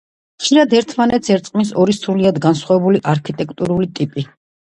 ხშირად 0.43 0.71
ერთმანეთს 0.77 1.33
ერწყმის 1.33 1.73
ორი 1.83 1.95
სრულიად 1.97 2.41
განსხვავებული 2.45 3.03
არქიტექტურული 3.13 3.93
ტიპი. 4.01 4.27